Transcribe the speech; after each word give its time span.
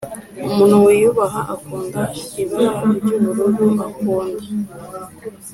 umuntu 0.47 0.75
wiyubaha, 0.85 1.39
akunda 1.53 2.01
ibara 2.41 2.73
ryubururu, 2.97 3.65
akunda 3.85 4.45